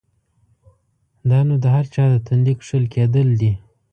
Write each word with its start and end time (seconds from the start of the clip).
دا 1.29 1.39
نو 1.47 1.55
د 1.63 1.65
هر 1.75 1.85
چا 1.93 2.03
د 2.13 2.15
تندي 2.27 2.53
کښل 2.59 2.83
کېدل 2.93 3.27
دی؛ 3.39 3.51